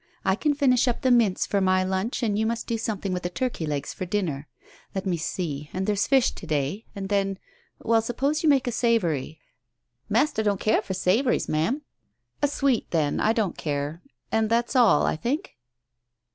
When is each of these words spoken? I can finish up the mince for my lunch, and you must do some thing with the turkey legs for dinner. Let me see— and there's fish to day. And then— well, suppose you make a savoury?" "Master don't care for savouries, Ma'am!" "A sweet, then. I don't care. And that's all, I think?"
I 0.25 0.33
can 0.33 0.55
finish 0.55 0.87
up 0.87 1.01
the 1.01 1.11
mince 1.11 1.45
for 1.45 1.61
my 1.61 1.83
lunch, 1.83 2.23
and 2.23 2.35
you 2.35 2.47
must 2.47 2.65
do 2.65 2.75
some 2.75 2.97
thing 2.97 3.13
with 3.13 3.21
the 3.21 3.29
turkey 3.29 3.67
legs 3.67 3.93
for 3.93 4.03
dinner. 4.07 4.47
Let 4.95 5.05
me 5.05 5.15
see— 5.15 5.69
and 5.73 5.85
there's 5.85 6.07
fish 6.07 6.31
to 6.31 6.47
day. 6.47 6.85
And 6.95 7.07
then— 7.09 7.37
well, 7.85 8.01
suppose 8.01 8.41
you 8.41 8.49
make 8.49 8.65
a 8.65 8.71
savoury?" 8.71 9.39
"Master 10.09 10.41
don't 10.41 10.59
care 10.59 10.81
for 10.81 10.95
savouries, 10.95 11.47
Ma'am!" 11.47 11.83
"A 12.41 12.47
sweet, 12.47 12.89
then. 12.89 13.19
I 13.19 13.31
don't 13.31 13.59
care. 13.59 14.01
And 14.31 14.49
that's 14.49 14.75
all, 14.75 15.05
I 15.05 15.15
think?" 15.15 15.59